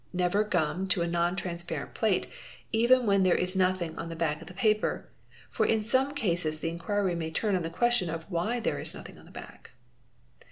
Never 0.13 0.43
gum 0.43 0.87
to 0.87 1.03
a 1.03 1.07
non— 1.07 1.35
transparent 1.35 1.93
plate 1.93 2.25
even 2.71 3.05
when 3.05 3.21
there 3.21 3.35
is 3.35 3.55
nothing 3.55 3.95
on 3.99 4.09
the 4.09 4.15
back 4.15 4.41
of 4.41 4.47
the 4.47 4.53
paper— 4.55 5.11
for 5.51 5.63
in 5.63 5.83
some 5.83 6.15
cases 6.15 6.57
the 6.57 6.69
inquiry 6.69 7.13
may 7.13 7.29
turn 7.29 7.55
on 7.55 7.61
the 7.61 7.69
question 7.69 8.09
of 8.09 8.23
why 8.23 8.59
there 8.59 8.79
is 8.79 8.95
nothing 8.95 9.19
on 9.19 9.25
the 9.25 9.29
back. 9.31 9.73